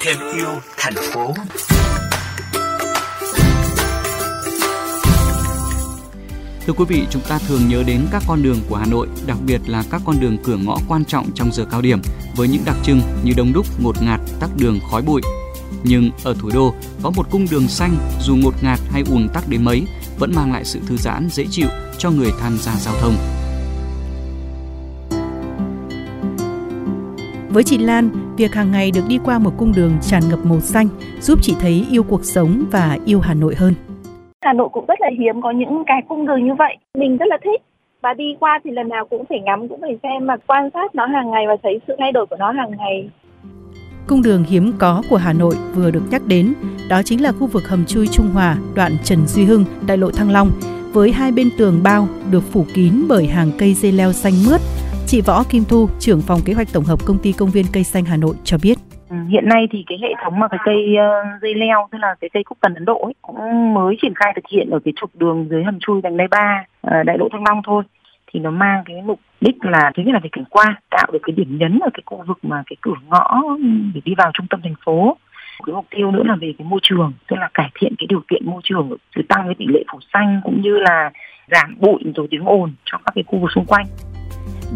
thêm 0.00 0.16
yêu 0.36 0.48
thành 0.76 0.94
phố 1.12 1.34
Thưa 6.66 6.72
quý 6.72 6.84
vị, 6.88 7.06
chúng 7.10 7.22
ta 7.28 7.38
thường 7.38 7.68
nhớ 7.68 7.82
đến 7.86 8.00
các 8.12 8.22
con 8.28 8.42
đường 8.42 8.60
của 8.68 8.76
Hà 8.76 8.86
Nội, 8.86 9.08
đặc 9.26 9.36
biệt 9.46 9.60
là 9.66 9.84
các 9.90 10.02
con 10.04 10.20
đường 10.20 10.36
cửa 10.44 10.56
ngõ 10.56 10.78
quan 10.88 11.04
trọng 11.04 11.30
trong 11.34 11.52
giờ 11.52 11.64
cao 11.70 11.80
điểm 11.80 12.02
với 12.36 12.48
những 12.48 12.62
đặc 12.64 12.76
trưng 12.84 13.00
như 13.24 13.32
đông 13.36 13.52
đúc, 13.52 13.66
ngột 13.82 14.02
ngạt, 14.02 14.20
tắc 14.40 14.50
đường, 14.58 14.80
khói 14.90 15.02
bụi. 15.02 15.22
Nhưng 15.84 16.10
ở 16.24 16.34
thủ 16.40 16.50
đô 16.54 16.74
có 17.02 17.10
một 17.10 17.30
cung 17.30 17.46
đường 17.50 17.68
xanh 17.68 17.96
dù 18.20 18.36
ngột 18.36 18.54
ngạt 18.62 18.78
hay 18.90 19.02
ùn 19.10 19.28
tắc 19.28 19.48
đến 19.48 19.64
mấy 19.64 19.82
vẫn 20.18 20.32
mang 20.34 20.52
lại 20.52 20.64
sự 20.64 20.80
thư 20.86 20.96
giãn 20.96 21.28
dễ 21.32 21.46
chịu 21.50 21.68
cho 21.98 22.10
người 22.10 22.32
tham 22.40 22.58
gia 22.58 22.76
giao 22.76 22.94
thông. 23.00 23.43
Với 27.54 27.62
chị 27.62 27.78
Lan, 27.78 28.08
việc 28.36 28.54
hàng 28.54 28.72
ngày 28.72 28.90
được 28.94 29.00
đi 29.08 29.18
qua 29.24 29.38
một 29.38 29.50
cung 29.58 29.72
đường 29.76 29.92
tràn 30.02 30.22
ngập 30.30 30.38
màu 30.44 30.60
xanh 30.60 30.88
giúp 31.20 31.38
chị 31.42 31.54
thấy 31.60 31.86
yêu 31.90 32.02
cuộc 32.02 32.24
sống 32.24 32.64
và 32.70 32.98
yêu 33.04 33.20
Hà 33.20 33.34
Nội 33.34 33.54
hơn. 33.54 33.74
Hà 34.44 34.52
Nội 34.52 34.68
cũng 34.72 34.84
rất 34.88 35.00
là 35.00 35.08
hiếm 35.18 35.42
có 35.42 35.50
những 35.50 35.82
cái 35.86 36.02
cung 36.08 36.26
đường 36.26 36.46
như 36.46 36.54
vậy. 36.58 36.76
Mình 36.98 37.16
rất 37.16 37.26
là 37.28 37.38
thích 37.44 37.62
và 38.02 38.14
đi 38.14 38.24
qua 38.40 38.60
thì 38.64 38.70
lần 38.70 38.88
nào 38.88 39.06
cũng 39.10 39.24
phải 39.28 39.40
ngắm, 39.40 39.68
cũng 39.68 39.80
phải 39.80 39.98
xem 40.02 40.26
mà 40.26 40.36
quan 40.46 40.70
sát 40.74 40.94
nó 40.94 41.06
hàng 41.06 41.30
ngày 41.30 41.44
và 41.48 41.56
thấy 41.62 41.80
sự 41.88 41.94
thay 41.98 42.12
đổi 42.12 42.26
của 42.26 42.36
nó 42.38 42.52
hàng 42.52 42.70
ngày. 42.78 43.10
Cung 44.06 44.22
đường 44.22 44.44
hiếm 44.44 44.72
có 44.78 45.02
của 45.10 45.16
Hà 45.16 45.32
Nội 45.32 45.54
vừa 45.74 45.90
được 45.90 46.02
nhắc 46.10 46.22
đến, 46.26 46.54
đó 46.90 47.02
chính 47.04 47.22
là 47.22 47.32
khu 47.32 47.46
vực 47.46 47.68
hầm 47.68 47.84
chui 47.86 48.06
Trung 48.06 48.30
Hòa, 48.34 48.56
đoạn 48.74 48.92
Trần 49.04 49.26
Duy 49.26 49.44
Hưng, 49.44 49.64
đại 49.86 49.96
lộ 49.96 50.10
Thăng 50.10 50.30
Long, 50.30 50.50
với 50.92 51.12
hai 51.12 51.32
bên 51.32 51.48
tường 51.58 51.80
bao 51.84 52.08
được 52.30 52.42
phủ 52.52 52.64
kín 52.74 52.92
bởi 53.08 53.26
hàng 53.26 53.50
cây 53.58 53.74
dây 53.74 53.92
leo 53.92 54.12
xanh 54.12 54.32
mướt. 54.46 54.60
Chị 55.14 55.20
Võ 55.20 55.42
Kim 55.50 55.62
Thu, 55.68 55.88
trưởng 55.98 56.20
phòng 56.20 56.40
kế 56.44 56.52
hoạch 56.52 56.68
tổng 56.72 56.84
hợp 56.84 56.98
công 57.06 57.18
ty 57.22 57.32
công 57.32 57.50
viên 57.50 57.64
cây 57.72 57.84
xanh 57.84 58.04
Hà 58.04 58.16
Nội 58.16 58.34
cho 58.44 58.56
biết. 58.62 58.78
Ừ, 59.10 59.16
hiện 59.28 59.48
nay 59.48 59.68
thì 59.70 59.84
cái 59.86 59.98
hệ 60.02 60.08
thống 60.24 60.38
mà 60.38 60.48
cái 60.48 60.60
cây 60.64 60.96
ờ, 60.96 61.24
dây 61.42 61.54
leo 61.54 61.88
tức 61.92 61.98
là 61.98 62.14
cái 62.20 62.30
cây 62.32 62.44
cúc 62.44 62.58
tần 62.60 62.74
Ấn 62.74 62.84
Độ 62.84 62.98
ấy, 62.98 63.14
cũng 63.22 63.74
mới 63.74 63.96
triển 64.02 64.14
khai 64.14 64.32
thực 64.36 64.44
hiện 64.50 64.70
ở 64.70 64.78
cái 64.84 64.94
trục 64.96 65.10
đường 65.14 65.46
dưới 65.50 65.64
hầm 65.64 65.78
chui 65.80 66.00
vành 66.00 66.16
đai 66.16 66.28
ba 66.28 66.64
ờ, 66.80 67.02
đại 67.02 67.18
lộ 67.18 67.28
Thăng 67.32 67.44
Long 67.46 67.60
thôi. 67.64 67.82
Thì 68.32 68.40
nó 68.40 68.50
mang 68.50 68.82
cái 68.86 69.02
mục 69.02 69.20
đích 69.40 69.64
là 69.64 69.92
thứ 69.96 70.02
nhất 70.02 70.12
là 70.12 70.20
về 70.22 70.28
cảnh 70.32 70.44
quan 70.50 70.74
tạo 70.90 71.06
được 71.12 71.18
cái 71.22 71.34
điểm 71.36 71.58
nhấn 71.58 71.78
ở 71.82 71.90
cái 71.94 72.02
khu 72.06 72.24
vực 72.26 72.38
mà 72.42 72.62
cái 72.66 72.76
cửa 72.80 72.98
ngõ 73.10 73.42
để 73.94 74.00
đi 74.04 74.14
vào 74.18 74.30
trung 74.34 74.46
tâm 74.50 74.60
thành 74.62 74.74
phố. 74.84 75.16
Cái 75.66 75.74
mục 75.74 75.86
tiêu 75.90 76.10
nữa 76.10 76.22
là 76.24 76.36
về 76.40 76.52
cái 76.58 76.66
môi 76.68 76.80
trường 76.82 77.12
tức 77.28 77.36
là 77.40 77.48
cải 77.54 77.70
thiện 77.80 77.94
cái 77.98 78.06
điều 78.08 78.20
kiện 78.28 78.46
môi 78.46 78.60
trường 78.64 78.96
từ 79.16 79.22
tăng 79.28 79.44
cái 79.44 79.54
tỷ 79.58 79.66
lệ 79.68 79.84
phủ 79.92 79.98
xanh 80.12 80.40
cũng 80.44 80.60
như 80.60 80.78
là 80.78 81.10
giảm 81.50 81.76
bụi 81.80 81.98
rồi 82.16 82.26
tiếng 82.30 82.44
ồn 82.44 82.72
cho 82.84 82.98
các 82.98 83.12
cái 83.14 83.24
khu 83.26 83.38
vực 83.38 83.50
xung 83.54 83.66
quanh. 83.66 83.86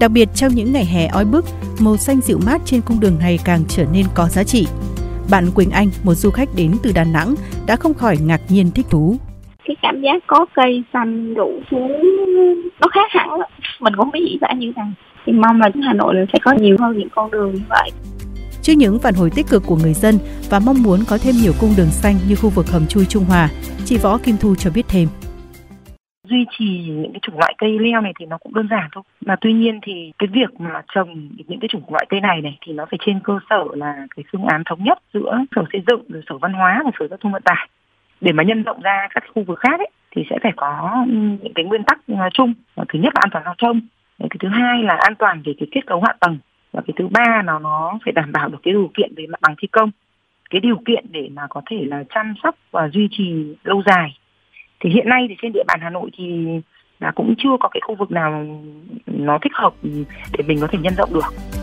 Đặc 0.00 0.10
biệt 0.10 0.28
trong 0.34 0.54
những 0.54 0.72
ngày 0.72 0.84
hè 0.84 1.06
oi 1.06 1.24
bức, 1.24 1.44
màu 1.80 1.96
xanh 1.96 2.20
dịu 2.20 2.38
mát 2.46 2.60
trên 2.64 2.80
cung 2.80 3.00
đường 3.00 3.18
này 3.18 3.38
càng 3.44 3.60
trở 3.68 3.84
nên 3.92 4.06
có 4.14 4.28
giá 4.28 4.44
trị. 4.44 4.66
Bạn 5.30 5.44
Quỳnh 5.54 5.70
Anh, 5.70 5.88
một 6.04 6.14
du 6.14 6.30
khách 6.30 6.48
đến 6.56 6.72
từ 6.82 6.92
Đà 6.94 7.04
Nẵng, 7.04 7.34
đã 7.66 7.76
không 7.76 7.94
khỏi 7.94 8.16
ngạc 8.24 8.40
nhiên 8.48 8.70
thích 8.70 8.86
thú. 8.90 9.16
Cái 9.64 9.76
cảm 9.82 10.02
giác 10.02 10.22
có 10.26 10.46
cây 10.54 10.84
xanh 10.92 11.34
đủ 11.34 11.50
thứ 11.70 11.76
nó 12.80 12.88
khác 12.92 13.10
hẳn. 13.10 13.28
Mình 13.80 13.92
cũng 13.96 14.04
không 14.04 14.10
biết 14.10 14.20
diễn 14.30 14.38
tả 14.40 14.48
như 14.52 14.72
thế 14.76 14.82
nào. 14.82 14.92
Thì 15.26 15.32
mong 15.32 15.60
là 15.60 15.70
Hà 15.86 15.92
Nội 15.92 16.14
sẽ 16.32 16.38
có 16.44 16.52
nhiều 16.52 16.76
hơn 16.80 16.98
những 16.98 17.08
con 17.14 17.30
đường 17.30 17.54
như 17.54 17.60
vậy. 17.68 17.90
Trước 18.62 18.72
những 18.72 18.98
phản 18.98 19.14
hồi 19.14 19.30
tích 19.30 19.46
cực 19.48 19.62
của 19.66 19.76
người 19.76 19.94
dân 19.94 20.18
và 20.50 20.58
mong 20.58 20.82
muốn 20.82 21.00
có 21.08 21.18
thêm 21.18 21.34
nhiều 21.42 21.52
cung 21.60 21.74
đường 21.76 21.90
xanh 21.90 22.14
như 22.28 22.36
khu 22.36 22.48
vực 22.48 22.70
hầm 22.70 22.86
chui 22.86 23.04
Trung 23.04 23.24
Hòa, 23.24 23.48
chị 23.84 23.96
Võ 23.96 24.18
Kim 24.18 24.36
Thu 24.40 24.54
cho 24.54 24.70
biết 24.70 24.88
thêm 24.88 25.08
duy 26.30 26.46
trì 26.58 26.64
những 26.88 27.12
cái 27.12 27.20
chủng 27.22 27.38
loại 27.38 27.54
cây 27.58 27.78
leo 27.78 28.00
này 28.00 28.12
thì 28.18 28.26
nó 28.26 28.38
cũng 28.38 28.54
đơn 28.54 28.68
giản 28.70 28.88
thôi. 28.92 29.04
Mà 29.26 29.36
tuy 29.40 29.52
nhiên 29.52 29.80
thì 29.82 30.12
cái 30.18 30.28
việc 30.32 30.60
mà 30.60 30.82
trồng 30.94 31.28
những 31.48 31.60
cái 31.60 31.68
chủng 31.68 31.82
loại 31.88 32.06
cây 32.08 32.20
này 32.20 32.40
này 32.42 32.58
thì 32.60 32.72
nó 32.72 32.86
phải 32.90 32.98
trên 33.06 33.20
cơ 33.20 33.38
sở 33.50 33.64
là 33.74 34.06
cái 34.16 34.24
phương 34.32 34.44
án 34.44 34.62
thống 34.64 34.84
nhất 34.84 34.98
giữa 35.14 35.38
sở 35.56 35.64
xây 35.72 35.82
dựng 35.86 36.02
rồi 36.08 36.22
sở 36.28 36.38
văn 36.38 36.52
hóa 36.52 36.82
và 36.84 36.90
sở 36.98 37.08
giao 37.08 37.16
thông 37.16 37.32
vận 37.32 37.42
tải. 37.42 37.68
Để 38.20 38.32
mà 38.32 38.42
nhân 38.42 38.62
rộng 38.62 38.80
ra 38.80 39.08
các 39.14 39.24
khu 39.34 39.42
vực 39.42 39.58
khác 39.58 39.80
ấy, 39.80 39.90
thì 40.10 40.24
sẽ 40.30 40.36
phải 40.42 40.52
có 40.56 41.04
những 41.08 41.54
cái 41.54 41.64
nguyên 41.64 41.82
tắc 41.84 42.00
chung 42.32 42.54
thứ 42.88 42.98
nhất 42.98 43.12
là 43.14 43.20
an 43.20 43.30
toàn 43.30 43.44
giao 43.44 43.54
thông 43.58 43.80
cái 44.18 44.36
thứ 44.40 44.48
hai 44.48 44.82
là 44.82 44.94
an 44.94 45.14
toàn 45.14 45.42
về 45.44 45.52
cái 45.58 45.68
kết 45.72 45.86
cấu 45.86 46.02
hạ 46.06 46.14
tầng 46.20 46.38
và 46.72 46.82
cái 46.86 46.94
thứ 46.96 47.08
ba 47.08 47.42
là 47.46 47.58
nó 47.58 47.98
phải 48.04 48.12
đảm 48.12 48.32
bảo 48.32 48.48
được 48.48 48.58
cái 48.62 48.72
điều 48.72 48.90
kiện 48.94 49.12
về 49.16 49.26
mặt 49.26 49.40
bằng 49.42 49.54
thi 49.58 49.68
công. 49.68 49.90
Cái 50.50 50.60
điều 50.60 50.76
kiện 50.86 51.04
để 51.10 51.28
mà 51.32 51.46
có 51.50 51.62
thể 51.70 51.84
là 51.84 52.04
chăm 52.14 52.34
sóc 52.42 52.54
và 52.70 52.88
duy 52.88 53.08
trì 53.10 53.56
lâu 53.64 53.82
dài 53.86 54.18
thì 54.80 54.90
hiện 54.90 55.08
nay 55.08 55.26
thì 55.28 55.36
trên 55.42 55.52
địa 55.52 55.64
bàn 55.66 55.78
Hà 55.82 55.90
Nội 55.90 56.10
thì 56.18 56.46
là 57.00 57.12
cũng 57.14 57.34
chưa 57.38 57.56
có 57.60 57.68
cái 57.68 57.80
khu 57.86 57.94
vực 57.94 58.10
nào 58.10 58.46
nó 59.06 59.38
thích 59.42 59.52
hợp 59.54 59.74
để 60.38 60.44
mình 60.46 60.58
có 60.60 60.66
thể 60.66 60.78
nhân 60.78 60.94
rộng 60.94 61.14
được. 61.14 61.57